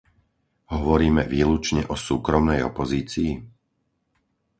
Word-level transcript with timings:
Hovoríme 0.75 1.23
výlučne 1.35 1.81
o 1.85 1.93
súkromnej 2.07 2.59
opozícii? 2.71 3.31